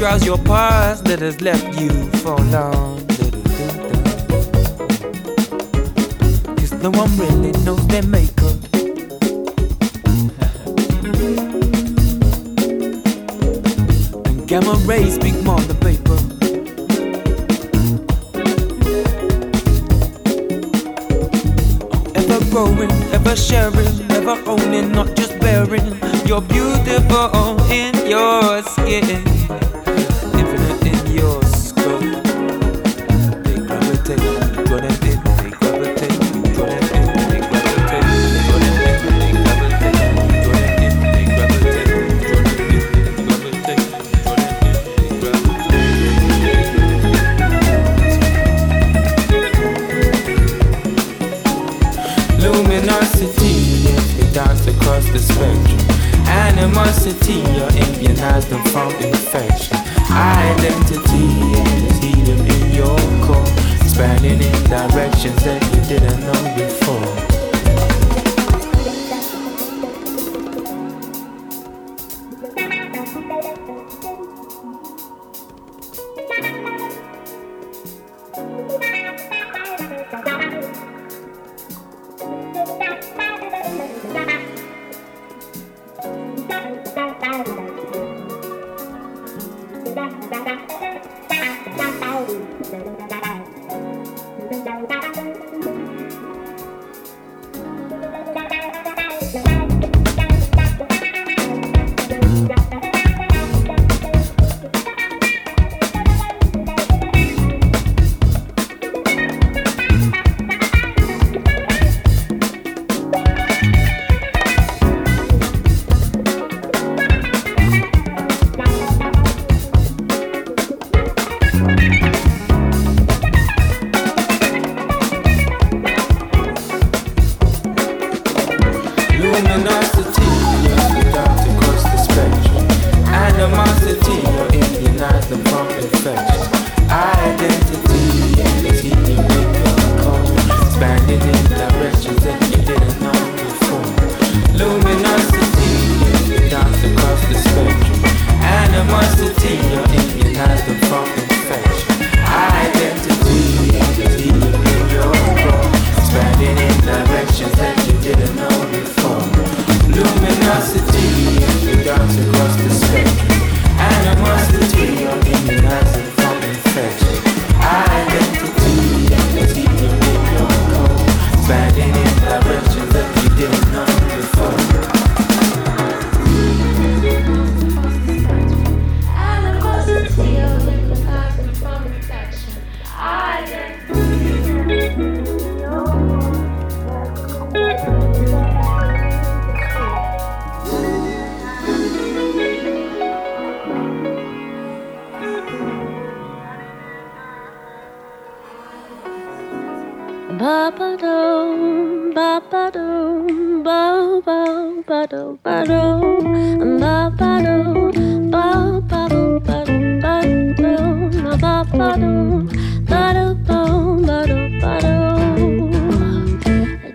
Draws 0.00 0.24
your 0.24 0.38
past 0.38 1.04
that 1.04 1.18
has 1.18 1.42
left 1.42 1.78
you 1.78 1.90
for 2.22 2.42
no 6.80 6.88
one 6.92 7.14
really 7.18 7.52
knows 7.66 7.86
their 7.88 8.02
makeup. 8.04 8.56
and 14.24 14.48
gamma 14.48 14.72
rays 14.86 15.16
speak 15.16 15.34
more 15.44 15.60
than 15.68 15.76
paper. 15.80 16.16
Ever 22.16 22.40
growing, 22.50 22.90
ever 23.12 23.36
sharing, 23.36 24.10
ever 24.12 24.42
owning, 24.46 24.92
not 24.92 25.14
just 25.14 25.38
bearing. 25.40 25.94
You're 26.24 26.40
beautiful 26.40 27.60
in 27.70 27.94
your 28.08 28.62
skin. 28.62 29.69
intensity, 57.10 57.40
your 57.58 57.70
ambient 57.72 58.18
has 58.18 58.46
them 58.48 58.62
from 58.66 58.92
infection. 58.96 59.79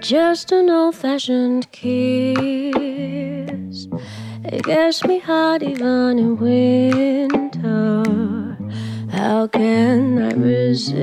Just 0.07 0.51
an 0.51 0.69
old 0.69 0.93
fashioned 0.93 1.71
kiss. 1.71 2.77
It 4.43 4.63
gets 4.63 5.03
me 5.03 5.17
hot 5.17 5.63
even 5.63 6.19
in 6.19 6.37
winter. 6.37 8.03
How 9.09 9.47
can 9.47 10.21
I 10.21 10.29
resist? 10.33 11.01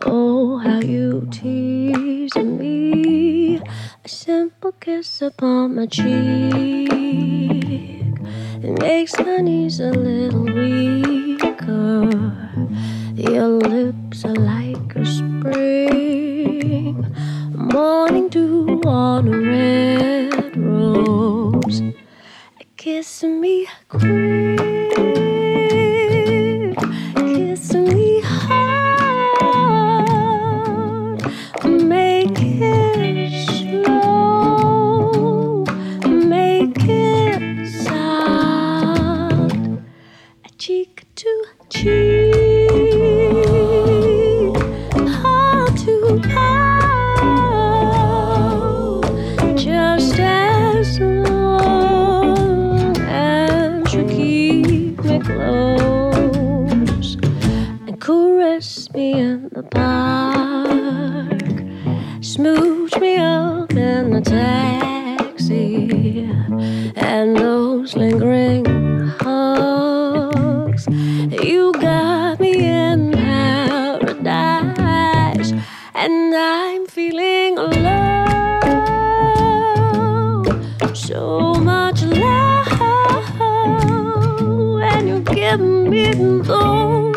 Oh, 0.00 0.56
how 0.56 0.80
you 0.80 1.28
tease 1.30 2.36
me. 2.36 3.60
A 4.02 4.08
simple 4.08 4.72
kiss 4.80 5.20
upon 5.20 5.74
my 5.74 5.84
cheek. 5.84 6.88
It 8.62 8.80
makes 8.80 9.18
my 9.18 9.42
knees 9.42 9.78
a 9.78 9.90
little 9.90 10.44
weaker. 10.44 12.08
Your 13.18 13.48
lips 13.48 14.24
are 14.24 14.32
like 14.32 14.94
a 14.94 15.04
spring, 15.04 17.04
morning 17.52 18.28
dew 18.28 18.80
on 18.86 19.26
a 19.26 19.38
red 19.38 20.56
rose. 20.56 21.82
Kiss 22.76 23.24
me 23.24 23.66
quick, 23.88 24.60
the 59.58 59.64
park, 59.70 61.50
smooch 62.22 62.96
me 63.00 63.16
up 63.16 63.72
in 63.72 64.10
the 64.10 64.20
taxi, 64.20 65.90
and 66.94 67.36
those 67.36 67.96
lingering 67.96 68.64
hugs. 69.18 70.86
You 71.42 71.72
got 71.72 72.38
me 72.38 72.52
in 72.66 73.10
paradise, 73.10 74.30
and 75.94 76.34
I'm 76.36 76.86
feeling 76.86 77.56
love, 77.56 78.06
so 80.96 81.54
much 81.54 82.02
love, 82.04 83.40
and 84.82 85.08
you 85.08 85.20
give 85.20 85.58
me 85.60 86.12
those 86.42 87.07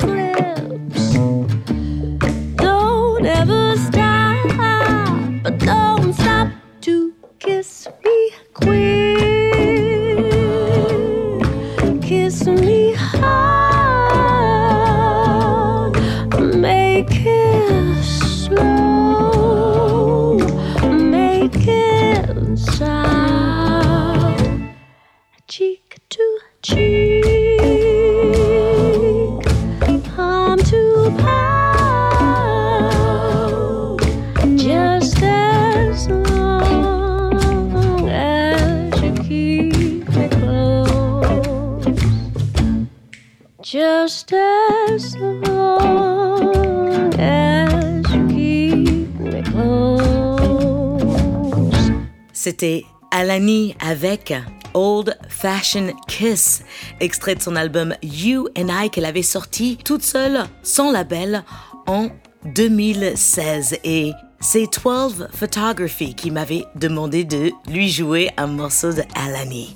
C'était 52.62 52.86
Alani 53.10 53.76
avec 53.84 54.32
Old 54.76 55.17
Fashioned 55.30 55.93
Kiss, 56.08 56.62
extrait 57.00 57.34
de 57.34 57.41
son 57.41 57.56
album 57.56 57.95
You 58.04 58.50
and 58.56 58.67
I 58.69 58.91
qu'elle 58.91 59.06
avait 59.06 59.24
sorti 59.24 59.80
toute 59.84 60.04
seule, 60.04 60.43
sans 60.62 60.91
label, 60.91 61.43
en 61.88 62.10
2016. 62.45 63.80
Et 63.84 64.12
c'est 64.39 64.67
12 64.80 65.30
Photography 65.34 66.13
qui 66.13 66.30
m'avait 66.30 66.65
demandé 66.76 67.24
de 67.24 67.50
lui 67.67 67.89
jouer 67.89 68.30
un 68.38 68.45
morceau 68.45 68.93
de 68.93 69.02
Alani. 69.15 69.76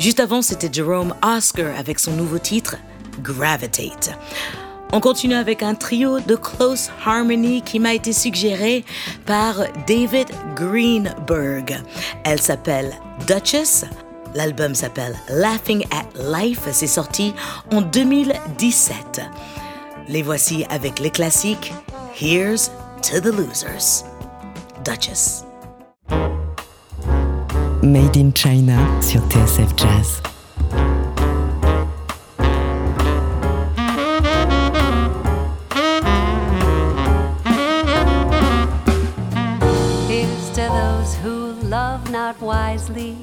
Juste 0.00 0.18
avant, 0.18 0.42
c'était 0.42 0.72
Jerome 0.72 1.14
Oscar 1.22 1.78
avec 1.78 2.00
son 2.00 2.14
nouveau 2.14 2.40
titre, 2.40 2.74
Gravitate. 3.22 4.18
On 4.92 5.00
continue 5.00 5.34
avec 5.34 5.62
un 5.62 5.74
trio 5.74 6.20
de 6.20 6.36
close 6.36 6.90
harmony 7.04 7.62
qui 7.62 7.80
m'a 7.80 7.94
été 7.94 8.12
suggéré 8.12 8.84
par 9.26 9.56
David 9.86 10.28
Greenberg. 10.54 11.82
Elle 12.24 12.40
s'appelle 12.40 12.92
Duchess. 13.26 13.84
L'album 14.34 14.74
s'appelle 14.74 15.16
Laughing 15.28 15.84
at 15.90 16.06
Life. 16.38 16.68
C'est 16.72 16.86
sorti 16.86 17.34
en 17.72 17.80
2017. 17.80 19.22
Les 20.08 20.22
voici 20.22 20.64
avec 20.70 20.98
les 21.00 21.10
classiques 21.10 21.72
Here's 22.20 22.70
to 23.02 23.20
the 23.20 23.32
Losers. 23.34 24.04
Duchess. 24.84 25.44
Made 27.82 28.16
in 28.16 28.32
China 28.32 28.78
sur 29.00 29.20
TSF 29.28 29.74
Jazz. 29.76 30.33
Wisely, 42.88 43.16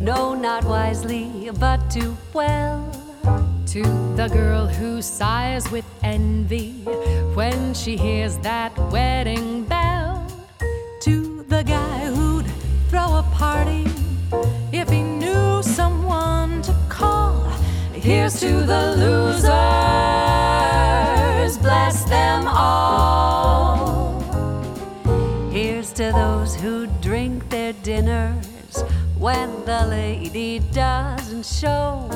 know 0.00 0.34
not 0.34 0.64
wisely, 0.64 1.50
but 1.58 1.90
too 1.90 2.14
well. 2.34 2.90
To 3.68 3.82
the 4.16 4.28
girl 4.30 4.66
who 4.66 5.00
sighs 5.00 5.70
with 5.70 5.86
envy 6.02 6.72
when 7.34 7.72
she 7.74 7.96
hears 7.96 8.36
that 8.38 8.76
wedding 8.90 9.64
bell. 9.64 10.26
To 11.02 11.42
the 11.48 11.62
guy 11.62 12.06
who'd 12.06 12.46
throw 12.90 13.16
a 13.16 13.22
party 13.32 13.86
if 14.72 14.90
he 14.90 15.02
knew 15.02 15.62
someone 15.62 16.60
to 16.62 16.74
call. 16.90 17.48
Here's 17.94 18.38
to 18.40 18.60
the 18.60 18.94
losers, 18.96 19.48
bless 21.58 22.04
them 22.04 22.46
all. 22.46 24.20
Here's 25.50 25.92
to 25.94 26.12
those 26.12 26.54
who 26.54 26.86
drink 27.00 27.48
their 27.48 27.72
dinners 27.72 28.47
when 29.18 29.50
the 29.64 29.86
lady 29.86 30.60
doesn't 30.72 31.44
show. 31.44 32.08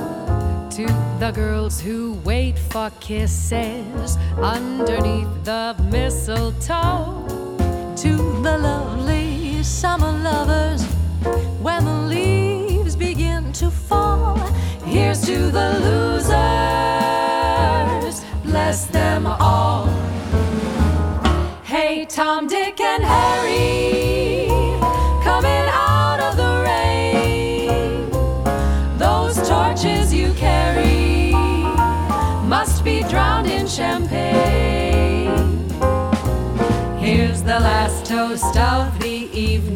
To 0.70 0.86
the 1.18 1.32
girls 1.34 1.80
who 1.80 2.14
wait 2.24 2.58
for 2.58 2.90
kisses 3.00 4.16
underneath 4.40 5.44
the 5.44 5.74
mistletoe. 5.90 7.24
To 7.96 8.16
the 8.42 8.58
lovely 8.58 9.62
summer 9.62 10.12
lovers 10.12 10.84
when 11.60 11.84
the 11.84 12.02
leaves 12.08 12.96
begin 12.96 13.52
to 13.54 13.70
fall. 13.70 14.38
Here's 14.84 15.20
to 15.26 15.50
the 15.50 15.78
losers, 15.80 16.32
bless 18.42 18.86
them 18.86 19.26
all. 19.26 19.86
Hey, 21.64 22.04
Tom, 22.04 22.46
Dick, 22.46 22.80
and 22.80 23.02
Harry, 23.02 23.81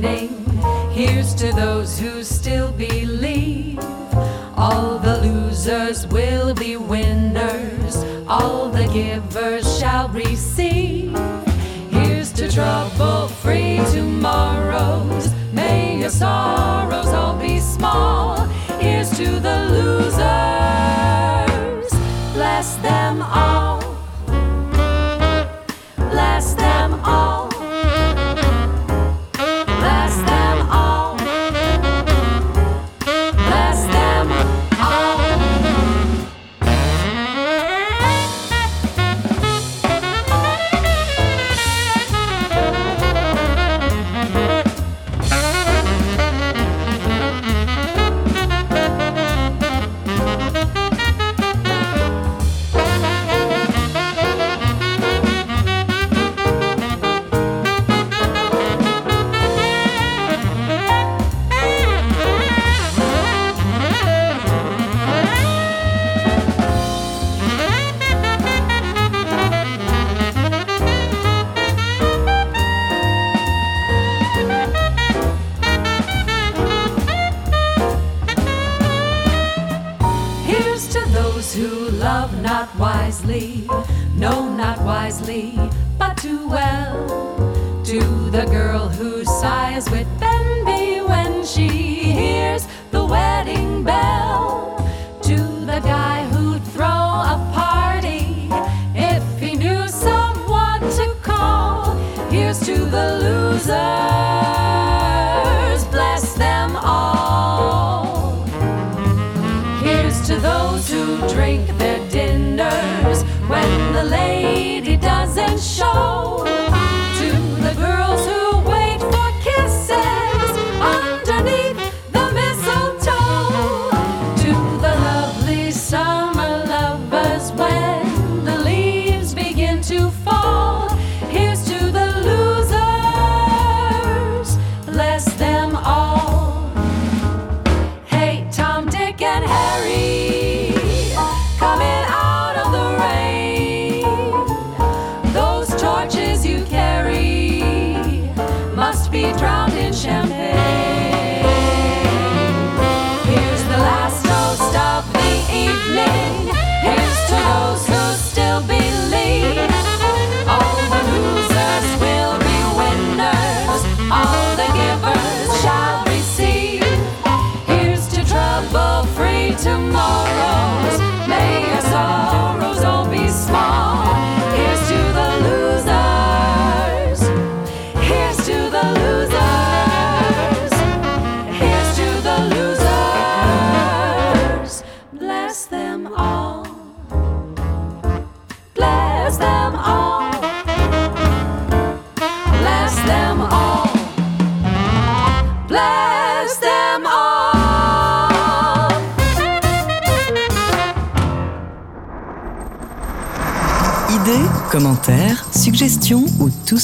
evening. 0.06 0.46
Here's 0.90 1.34
to 1.34 1.52
those 1.52 1.98
who 1.98 2.22
still 2.22 2.72
believe. 2.72 3.78
All 4.56 4.98
the 4.98 5.20
losers 5.22 6.06
will 6.06 6.54
be 6.54 6.76
winners. 6.76 7.96
All 8.26 8.68
the 8.68 8.86
givers 8.92 9.78
shall 9.78 10.08
receive. 10.08 11.16
Here's 11.90 12.32
to 12.34 12.50
trouble 12.50 13.28
free 13.28 13.80
tomorrows. 13.92 15.30
May 15.52 16.00
your 16.00 16.10
sorrows 16.10 17.08
all 17.08 17.36
be 17.38 17.60
small. 17.60 18.46
Here's 18.80 19.10
to 19.16 19.40
the 19.40 19.66
losers. 19.70 20.20
Bless 22.32 22.76
them 22.76 23.22
all. 23.22 23.55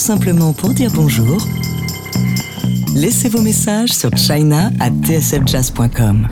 simplement 0.03 0.53
pour 0.53 0.71
dire 0.71 0.91
bonjour, 0.93 1.39
laissez 2.97 3.29
vos 3.29 3.41
messages 3.41 3.93
sur 3.93 4.11
china 4.17 4.73
at 4.81 4.91
tsfjazz.com. 4.91 6.29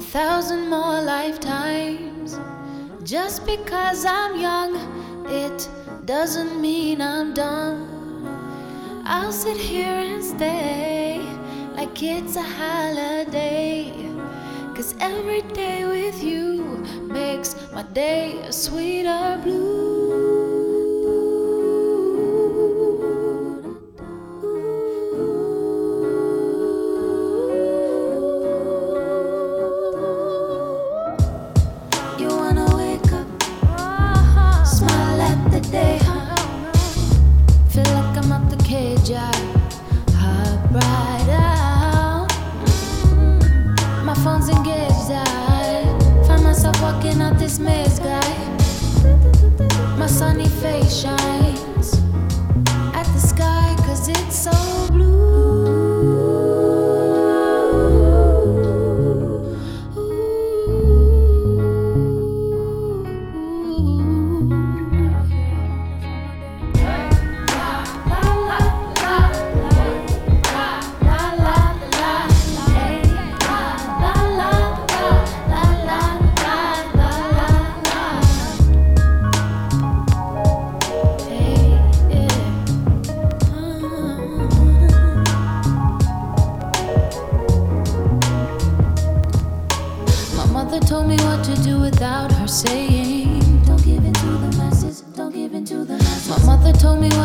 thousand 0.00 0.68
more 0.68 1.00
lifetimes. 1.02 2.38
Just 3.02 3.46
because 3.46 4.04
I'm 4.04 4.38
young, 4.38 4.76
it 5.26 5.68
doesn't 6.18 6.60
mean 6.60 7.00
I'm 7.00 7.32
done. 7.32 7.88
I'll 9.06 9.32
sit 9.32 9.56
here 9.56 9.98
and 10.10 10.22
stay 10.22 11.18
like 11.74 12.02
it's 12.02 12.36
a 12.36 12.42
holiday. 12.42 13.90
Cause 14.74 14.94
every 15.00 15.40
day 15.54 15.86
with 15.86 16.22
you 16.22 16.84
makes 17.08 17.56
my 17.72 17.82
day 17.84 18.42
a 18.42 18.52
sweeter 18.52 19.40
blue. 19.42 19.81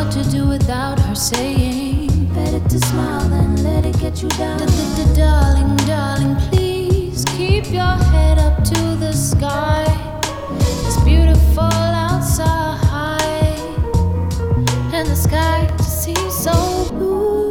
hard 0.08 0.26
to 0.26 0.32
do 0.32 0.48
without 0.48 1.00
her 1.00 1.16
saying. 1.16 2.26
Better 2.34 2.60
to 2.70 2.80
smile 2.80 3.28
than 3.30 3.64
let 3.64 3.86
it 3.86 4.00
get 4.00 4.22
you 4.22 4.30
down. 4.30 4.60
Darling, 5.16 5.76
darling, 5.88 6.36
please 6.50 7.26
keep 7.36 7.72
your 7.72 7.98
head 8.12 8.38
up 8.38 8.64
to 8.64 8.96
the 9.00 9.12
sky. 9.12 9.86
It's 10.86 11.02
beautiful 11.04 11.64
outside, 11.64 13.60
and 14.94 15.08
the 15.08 15.16
sky 15.16 15.68
just 15.78 16.04
seems 16.04 16.34
so 16.36 16.90
blue. 16.92 17.47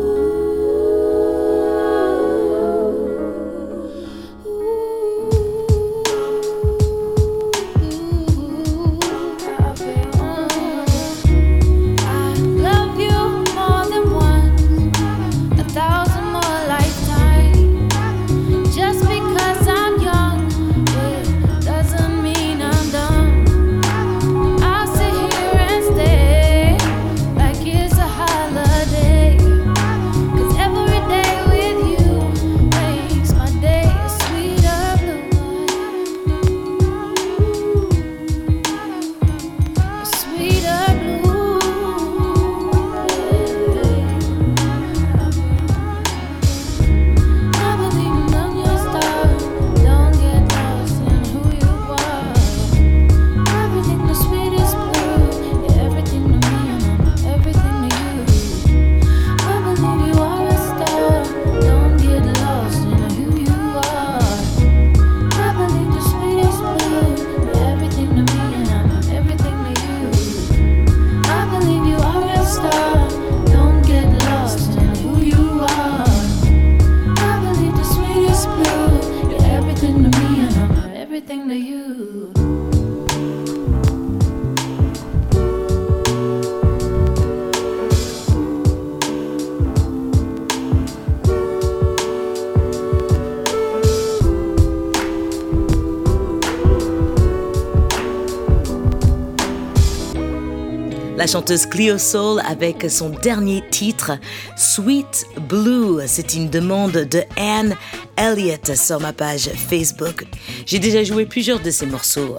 La 101.26 101.32
chanteuse 101.32 101.66
Cleo 101.66 101.98
Soul 101.98 102.40
avec 102.46 102.88
son 102.88 103.08
dernier 103.08 103.60
titre, 103.72 104.12
Sweet 104.56 105.26
Blue. 105.48 106.00
C'est 106.06 106.34
une 106.34 106.48
demande 106.48 106.92
de 106.92 107.22
Anne 107.36 107.74
Elliott 108.16 108.76
sur 108.76 109.00
ma 109.00 109.12
page 109.12 109.50
Facebook. 109.68 110.24
J'ai 110.66 110.78
déjà 110.78 111.02
joué 111.02 111.26
plusieurs 111.26 111.58
de 111.58 111.72
ces 111.72 111.86
morceaux 111.86 112.36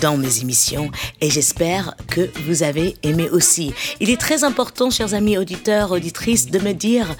dans 0.00 0.16
mes 0.16 0.40
émissions 0.40 0.90
et 1.20 1.30
j'espère 1.30 1.94
que 2.08 2.28
vous 2.46 2.64
avez 2.64 2.96
aimé 3.04 3.30
aussi. 3.30 3.72
Il 4.00 4.10
est 4.10 4.20
très 4.20 4.42
important, 4.42 4.90
chers 4.90 5.14
amis 5.14 5.38
auditeurs, 5.38 5.92
auditrices, 5.92 6.50
de 6.50 6.58
me 6.58 6.72
dire 6.72 7.14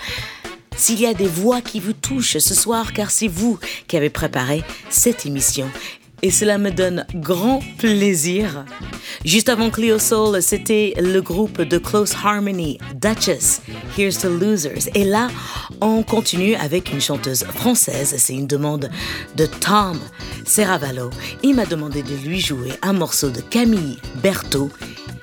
s'il 0.76 1.00
y 1.00 1.06
a 1.06 1.14
des 1.14 1.28
voix 1.28 1.60
qui 1.60 1.78
vous 1.78 1.92
touchent 1.92 2.38
ce 2.38 2.54
soir, 2.54 2.92
car 2.92 3.12
c'est 3.12 3.28
vous 3.28 3.60
qui 3.86 3.96
avez 3.96 4.10
préparé 4.10 4.64
cette 4.90 5.24
émission 5.24 5.70
et 6.22 6.30
cela 6.30 6.58
me 6.58 6.70
donne 6.70 7.06
grand 7.14 7.60
plaisir. 7.78 8.64
Juste 9.24 9.48
avant 9.48 9.70
Cleo 9.70 9.98
Soul, 9.98 10.40
c'était 10.40 10.94
le 10.98 11.20
groupe 11.20 11.60
de 11.62 11.78
Close 11.78 12.14
Harmony, 12.22 12.78
Duchess, 12.94 13.60
Here's 13.96 14.18
to 14.18 14.28
Losers. 14.28 14.88
Et 14.94 15.04
là, 15.04 15.28
on 15.80 16.02
continue 16.02 16.54
avec 16.54 16.92
une 16.92 17.00
chanteuse 17.00 17.44
française. 17.44 18.14
C'est 18.18 18.34
une 18.34 18.46
demande 18.46 18.90
de 19.36 19.46
Tom 19.46 19.98
Serravallo. 20.44 21.10
Il 21.42 21.56
m'a 21.56 21.66
demandé 21.66 22.02
de 22.02 22.14
lui 22.14 22.40
jouer 22.40 22.72
un 22.82 22.92
morceau 22.92 23.30
de 23.30 23.40
Camille 23.40 23.98
Berthaud. 24.22 24.70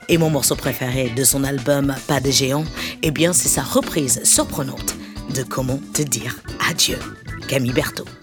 Et 0.09 0.17
mon 0.17 0.29
morceau 0.29 0.55
préféré 0.55 1.09
de 1.15 1.23
son 1.23 1.43
album 1.43 1.95
Pas 2.07 2.19
de 2.19 2.29
géant, 2.29 2.65
eh 3.03 3.11
bien, 3.11 3.31
c'est 3.31 3.47
sa 3.47 3.63
reprise 3.63 4.21
surprenante 4.23 4.95
de 5.33 5.43
Comment 5.43 5.79
te 5.93 6.01
dire 6.01 6.35
adieu, 6.69 6.97
Camille 7.47 7.71
Berthaud. 7.71 8.22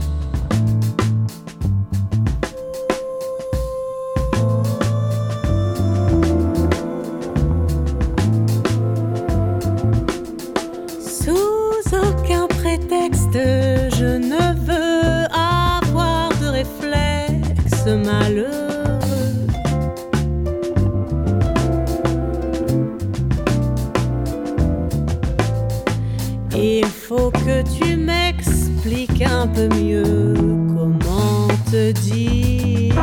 Tu 27.81 27.95
m'expliques 27.97 29.21
un 29.21 29.47
peu 29.47 29.67
mieux 29.69 30.33
comment 30.75 31.47
te 31.71 31.91
dire 31.91 32.95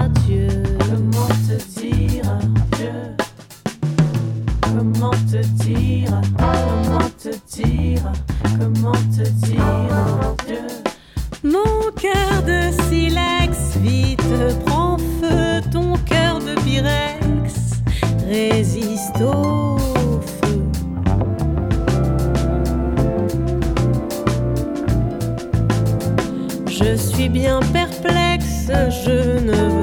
adieu. 0.00 0.62
Comment 0.78 1.28
te 1.46 1.80
dire 1.80 2.22
adieu. 2.30 3.16
Comment 4.60 5.10
te 5.30 5.42
dire, 5.62 6.20
comment 6.38 7.10
te 7.22 7.30
dire, 7.56 8.12
comment 8.58 8.92
te 9.16 9.28
dire 9.46 10.21
je 28.90 29.40
ne 29.40 29.52
veux 29.52 29.81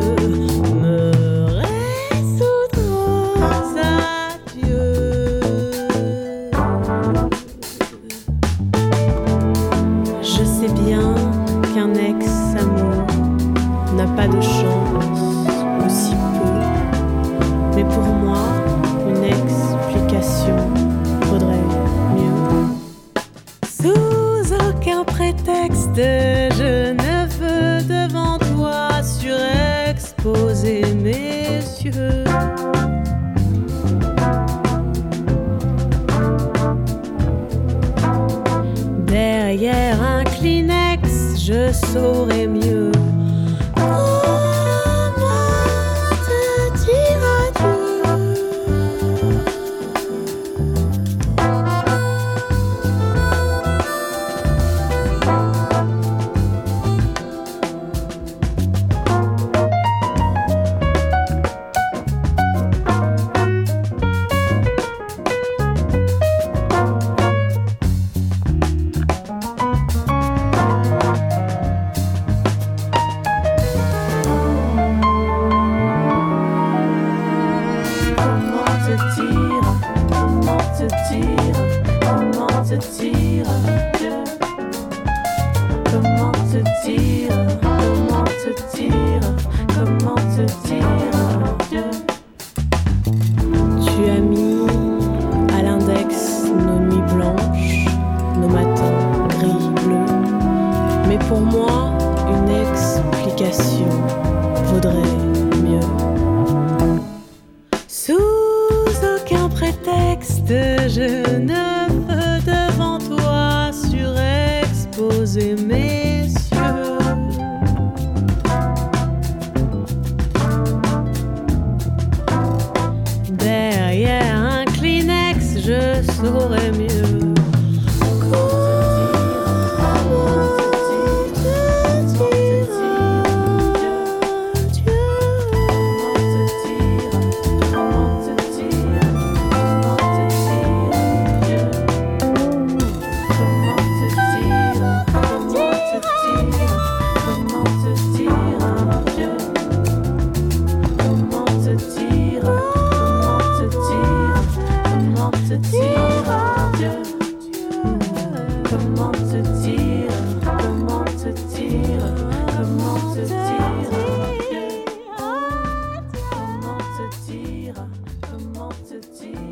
melody. 169.00 169.49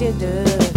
you 0.00 0.12
do? 0.12 0.69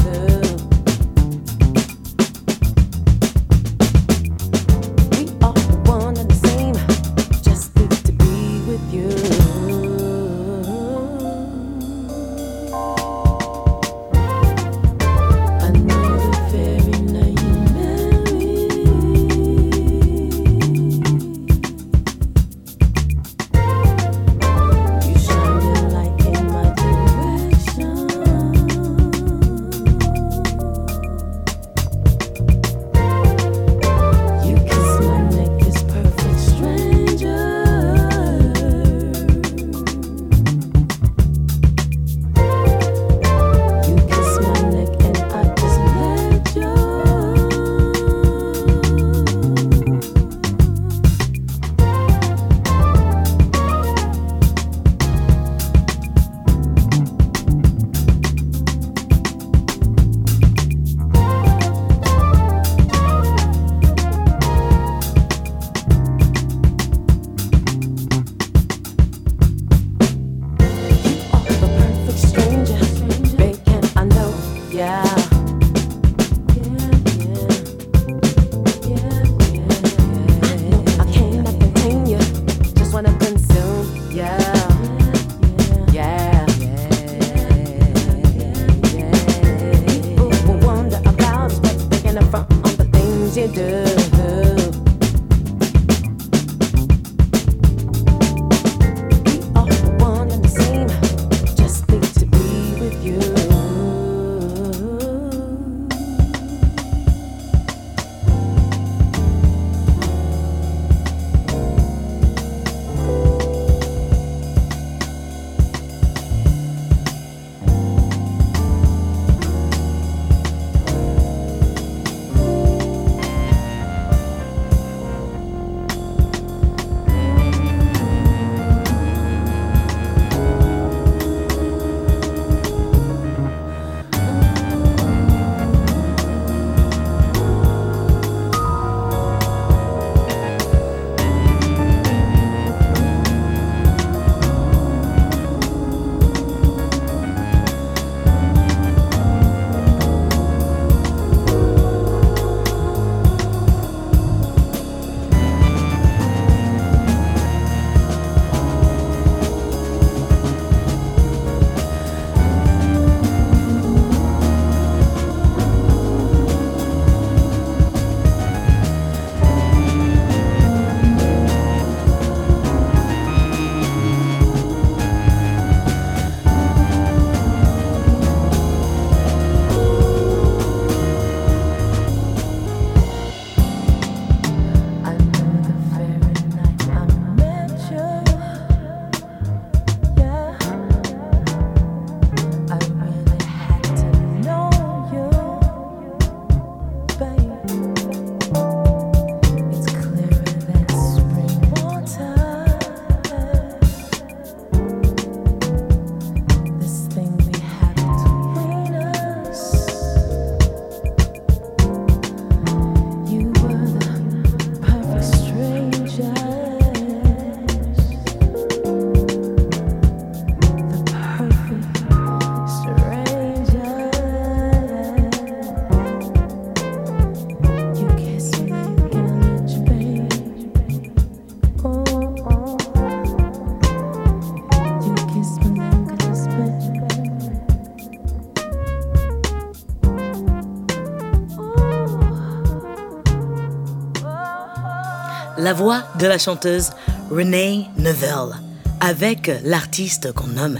La 245.73 245.79
voix 245.79 246.03
de 246.19 246.27
la 246.27 246.37
chanteuse 246.37 246.91
Renee 247.31 247.87
Neville 247.97 248.53
avec 248.99 249.49
l'artiste 249.63 250.31
qu'on 250.31 250.45
nomme 250.45 250.77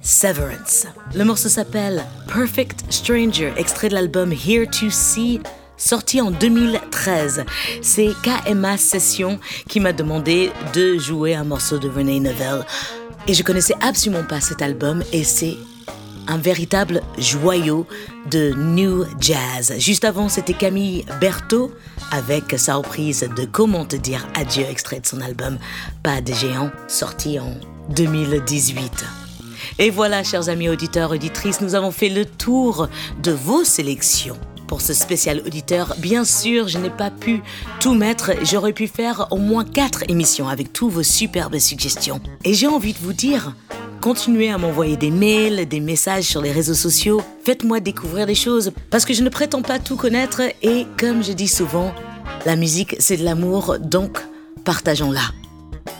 Severance. 0.00 0.86
Le 1.14 1.24
morceau 1.24 1.50
s'appelle 1.50 2.02
Perfect 2.26 2.90
Stranger, 2.90 3.52
extrait 3.58 3.90
de 3.90 3.94
l'album 3.94 4.32
Here 4.32 4.66
to 4.66 4.88
See, 4.88 5.40
sorti 5.76 6.22
en 6.22 6.30
2013. 6.30 7.44
C'est 7.82 8.14
KMA 8.22 8.78
Session 8.78 9.38
qui 9.68 9.78
m'a 9.78 9.92
demandé 9.92 10.50
de 10.72 10.96
jouer 10.96 11.34
un 11.34 11.44
morceau 11.44 11.76
de 11.76 11.90
Renee 11.90 12.20
Neville. 12.20 12.64
Et 13.26 13.34
je 13.34 13.42
connaissais 13.42 13.76
absolument 13.82 14.24
pas 14.24 14.40
cet 14.40 14.62
album 14.62 15.04
et 15.12 15.22
c'est 15.22 15.58
un 16.26 16.38
véritable 16.38 17.02
joyau 17.18 17.86
de 18.30 18.52
new 18.56 19.04
jazz. 19.20 19.74
Juste 19.78 20.04
avant, 20.04 20.28
c'était 20.28 20.54
Camille 20.54 21.04
Berthaud 21.20 21.72
avec 22.10 22.58
sa 22.58 22.76
reprise 22.76 23.28
de 23.36 23.44
Comment 23.44 23.84
te 23.84 23.96
dire 23.96 24.26
adieu, 24.34 24.64
extrait 24.68 25.00
de 25.00 25.06
son 25.06 25.20
album 25.20 25.58
Pas 26.02 26.20
de 26.20 26.32
géant, 26.32 26.70
sorti 26.88 27.38
en 27.38 27.54
2018. 27.90 29.04
Et 29.78 29.90
voilà, 29.90 30.22
chers 30.22 30.48
amis 30.48 30.68
auditeurs, 30.68 31.10
auditrices, 31.10 31.60
nous 31.60 31.74
avons 31.74 31.90
fait 31.90 32.08
le 32.08 32.24
tour 32.24 32.88
de 33.22 33.32
vos 33.32 33.64
sélections. 33.64 34.38
Pour 34.66 34.80
ce 34.80 34.94
spécial 34.94 35.42
auditeur, 35.44 35.94
bien 35.98 36.24
sûr, 36.24 36.68
je 36.68 36.78
n'ai 36.78 36.90
pas 36.90 37.10
pu 37.10 37.42
tout 37.80 37.94
mettre. 37.94 38.32
J'aurais 38.44 38.72
pu 38.72 38.86
faire 38.86 39.28
au 39.30 39.36
moins 39.36 39.64
quatre 39.64 40.04
émissions 40.08 40.48
avec 40.48 40.72
tous 40.72 40.88
vos 40.88 41.02
superbes 41.02 41.58
suggestions. 41.58 42.20
Et 42.44 42.54
j'ai 42.54 42.66
envie 42.66 42.94
de 42.94 42.98
vous 42.98 43.12
dire, 43.12 43.54
continuez 44.04 44.50
à 44.50 44.58
m'envoyer 44.58 44.98
des 44.98 45.10
mails, 45.10 45.66
des 45.66 45.80
messages 45.80 46.24
sur 46.24 46.42
les 46.42 46.52
réseaux 46.52 46.74
sociaux. 46.74 47.22
Faites-moi 47.42 47.80
découvrir 47.80 48.26
des 48.26 48.34
choses 48.34 48.70
parce 48.90 49.06
que 49.06 49.14
je 49.14 49.22
ne 49.22 49.30
prétends 49.30 49.62
pas 49.62 49.78
tout 49.78 49.96
connaître 49.96 50.42
et 50.62 50.86
comme 51.00 51.24
je 51.24 51.32
dis 51.32 51.48
souvent, 51.48 51.90
la 52.44 52.54
musique 52.54 52.96
c'est 52.98 53.16
de 53.16 53.24
l'amour, 53.24 53.78
donc 53.80 54.18
partageons-la. 54.66 55.22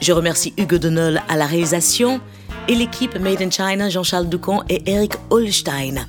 Je 0.03 0.13
remercie 0.13 0.53
Hugo 0.59 0.77
Donol 0.77 1.23
à 1.31 1.37
la 1.39 1.47
réalisation 1.47 2.21
et 2.69 2.75
l'équipe 2.75 3.19
Made 3.19 3.41
in 3.41 3.51
China, 3.51 3.89
Jean-Charles 3.89 4.29
Ducon 4.29 4.61
et 4.69 4.83
Eric 4.85 5.15
Holstein. 5.31 6.07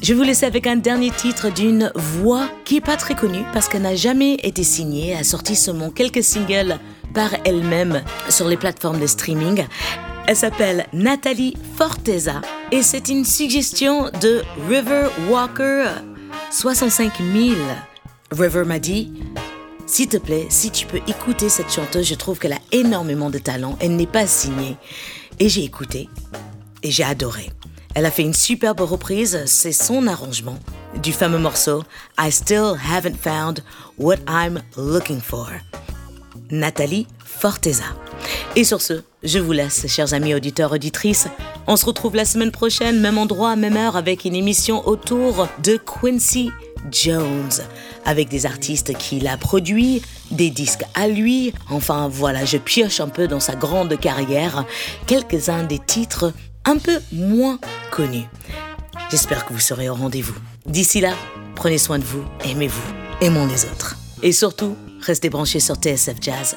Je 0.00 0.14
vous 0.14 0.22
laisser 0.22 0.46
avec 0.46 0.66
un 0.66 0.76
dernier 0.76 1.10
titre 1.10 1.52
d'une 1.52 1.92
voix 1.94 2.48
qui 2.64 2.76
n'est 2.76 2.80
pas 2.80 2.96
très 2.96 3.14
connue 3.14 3.44
parce 3.52 3.68
qu'elle 3.68 3.82
n'a 3.82 3.96
jamais 3.96 4.36
été 4.36 4.62
signée, 4.62 5.14
a 5.14 5.24
sorti 5.24 5.56
seulement 5.56 5.90
quelques 5.90 6.24
singles 6.24 6.78
par 7.12 7.28
elle-même 7.44 8.02
sur 8.30 8.48
les 8.48 8.56
plateformes 8.56 8.98
de 8.98 9.06
streaming. 9.06 9.66
Elle 10.26 10.36
s'appelle 10.36 10.86
Nathalie 10.94 11.54
Forteza 11.76 12.40
et 12.72 12.82
c'est 12.82 13.10
une 13.10 13.26
suggestion 13.26 14.10
de 14.22 14.42
River 14.68 15.08
Walker 15.28 15.86
65 16.50 17.12
000. 17.18 17.56
River 18.32 18.64
m'a 18.64 18.78
dit 18.78 19.12
S'il 19.86 20.08
te 20.08 20.16
plaît, 20.16 20.46
si 20.48 20.70
tu 20.70 20.86
peux 20.86 21.00
écouter 21.06 21.50
cette 21.50 21.70
chanteuse, 21.70 22.08
je 22.08 22.14
trouve 22.14 22.38
qu'elle 22.38 22.54
a 22.54 22.60
énormément 22.72 23.28
de 23.28 23.38
talent. 23.38 23.76
Elle 23.80 23.96
n'est 23.96 24.06
pas 24.06 24.26
signée. 24.26 24.78
Et 25.40 25.50
j'ai 25.50 25.64
écouté 25.64 26.08
et 26.82 26.90
j'ai 26.90 27.04
adoré. 27.04 27.50
Elle 27.94 28.06
a 28.06 28.10
fait 28.10 28.22
une 28.22 28.34
superbe 28.34 28.80
reprise, 28.80 29.42
c'est 29.44 29.72
son 29.72 30.06
arrangement 30.06 30.58
du 31.02 31.12
fameux 31.12 31.38
morceau 31.38 31.84
I 32.18 32.32
Still 32.32 32.74
Haven't 32.90 33.16
Found 33.22 33.62
What 33.98 34.16
I'm 34.26 34.62
Looking 34.76 35.20
For. 35.20 35.50
Nathalie 36.50 37.06
Forteza. 37.38 37.84
Et 38.56 38.64
sur 38.64 38.80
ce, 38.80 39.02
je 39.22 39.38
vous 39.38 39.52
laisse, 39.52 39.86
chers 39.88 40.14
amis 40.14 40.34
auditeurs, 40.34 40.72
auditrices. 40.72 41.28
On 41.66 41.76
se 41.76 41.86
retrouve 41.86 42.14
la 42.14 42.24
semaine 42.24 42.50
prochaine, 42.50 43.00
même 43.00 43.18
endroit, 43.18 43.56
même 43.56 43.76
heure, 43.76 43.96
avec 43.96 44.24
une 44.24 44.34
émission 44.34 44.86
autour 44.86 45.48
de 45.62 45.76
Quincy 45.78 46.50
Jones, 46.90 47.50
avec 48.04 48.28
des 48.28 48.46
artistes 48.46 48.96
qu'il 48.96 49.26
a 49.26 49.36
produits, 49.36 50.02
des 50.30 50.50
disques 50.50 50.84
à 50.94 51.08
lui. 51.08 51.52
Enfin 51.70 52.08
voilà, 52.08 52.44
je 52.44 52.58
pioche 52.58 53.00
un 53.00 53.08
peu 53.08 53.26
dans 53.26 53.40
sa 53.40 53.54
grande 53.54 53.98
carrière, 53.98 54.64
quelques-uns 55.06 55.64
des 55.64 55.78
titres 55.78 56.32
un 56.64 56.78
peu 56.78 56.98
moins 57.12 57.58
connus. 57.90 58.28
J'espère 59.10 59.44
que 59.44 59.52
vous 59.52 59.60
serez 59.60 59.88
au 59.88 59.94
rendez-vous. 59.94 60.34
D'ici 60.66 61.00
là, 61.00 61.12
prenez 61.54 61.78
soin 61.78 61.98
de 61.98 62.04
vous, 62.04 62.24
aimez-vous, 62.44 62.94
aimons 63.20 63.46
les 63.46 63.64
autres. 63.64 63.96
Et 64.22 64.32
surtout, 64.32 64.76
restez 65.00 65.28
branchés 65.28 65.60
sur 65.60 65.76
TSF 65.76 66.16
Jazz 66.20 66.56